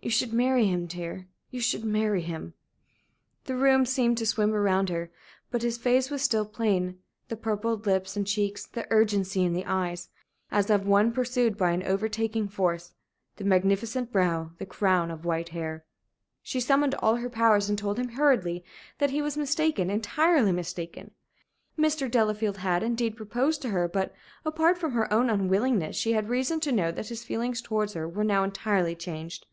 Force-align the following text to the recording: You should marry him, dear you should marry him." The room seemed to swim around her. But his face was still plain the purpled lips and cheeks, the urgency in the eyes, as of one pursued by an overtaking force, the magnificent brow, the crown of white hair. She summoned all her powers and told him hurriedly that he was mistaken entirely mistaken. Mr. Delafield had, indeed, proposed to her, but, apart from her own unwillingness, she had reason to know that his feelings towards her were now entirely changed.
You 0.00 0.10
should 0.10 0.32
marry 0.32 0.66
him, 0.68 0.86
dear 0.86 1.26
you 1.50 1.60
should 1.60 1.84
marry 1.84 2.20
him." 2.22 2.54
The 3.46 3.56
room 3.56 3.84
seemed 3.84 4.16
to 4.18 4.26
swim 4.26 4.54
around 4.54 4.90
her. 4.90 5.10
But 5.50 5.62
his 5.62 5.76
face 5.76 6.08
was 6.08 6.22
still 6.22 6.46
plain 6.46 7.00
the 7.26 7.34
purpled 7.34 7.84
lips 7.84 8.14
and 8.16 8.24
cheeks, 8.24 8.64
the 8.64 8.86
urgency 8.92 9.42
in 9.42 9.54
the 9.54 9.64
eyes, 9.64 10.08
as 10.52 10.70
of 10.70 10.86
one 10.86 11.10
pursued 11.10 11.56
by 11.58 11.72
an 11.72 11.82
overtaking 11.82 12.46
force, 12.46 12.94
the 13.38 13.42
magnificent 13.44 14.12
brow, 14.12 14.52
the 14.58 14.66
crown 14.66 15.10
of 15.10 15.24
white 15.24 15.48
hair. 15.48 15.84
She 16.44 16.60
summoned 16.60 16.94
all 17.00 17.16
her 17.16 17.28
powers 17.28 17.68
and 17.68 17.76
told 17.76 17.98
him 17.98 18.10
hurriedly 18.10 18.62
that 18.98 19.10
he 19.10 19.20
was 19.20 19.36
mistaken 19.36 19.90
entirely 19.90 20.52
mistaken. 20.52 21.10
Mr. 21.76 22.08
Delafield 22.08 22.58
had, 22.58 22.84
indeed, 22.84 23.16
proposed 23.16 23.60
to 23.62 23.70
her, 23.70 23.88
but, 23.88 24.14
apart 24.44 24.78
from 24.78 24.92
her 24.92 25.12
own 25.12 25.28
unwillingness, 25.28 25.96
she 25.96 26.12
had 26.12 26.28
reason 26.28 26.60
to 26.60 26.70
know 26.70 26.92
that 26.92 27.08
his 27.08 27.24
feelings 27.24 27.60
towards 27.60 27.94
her 27.94 28.08
were 28.08 28.22
now 28.22 28.44
entirely 28.44 28.94
changed. 28.94 29.46